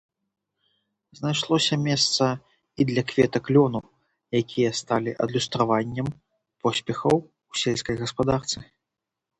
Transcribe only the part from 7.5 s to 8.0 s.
сельскай